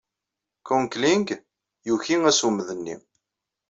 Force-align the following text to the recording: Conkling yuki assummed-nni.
Conkling 0.67 1.25
yuki 1.87 2.15
assummed-nni. 2.29 2.95